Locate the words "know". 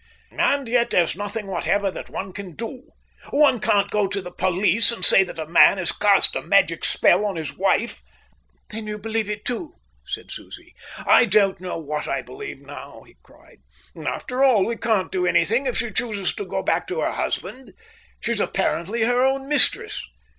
11.61-11.77